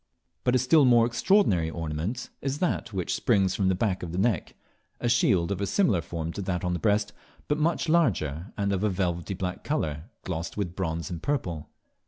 But 0.43 0.55
a 0.55 0.57
still 0.57 0.83
more 0.83 1.05
extraordinary 1.05 1.69
ornament 1.69 2.31
is 2.41 2.57
that 2.57 2.91
which 2.91 3.13
springs 3.13 3.53
from 3.53 3.67
the 3.67 3.75
back 3.75 4.01
of 4.01 4.11
the 4.11 4.17
neck, 4.17 4.55
a 4.99 5.07
shield 5.07 5.51
of 5.51 5.61
a 5.61 5.67
similar 5.67 6.01
form 6.01 6.33
to 6.33 6.41
that 6.41 6.63
on 6.63 6.73
the 6.73 6.79
breast, 6.79 7.13
but 7.47 7.59
much 7.59 7.87
larger, 7.87 8.51
and 8.57 8.73
of 8.73 8.83
a 8.83 8.89
velvety 8.89 9.35
black 9.35 9.63
colour, 9.63 10.05
glossed 10.23 10.57
with 10.57 10.75
bronze 10.75 11.11
and 11.11 11.21
purple. 11.21 11.69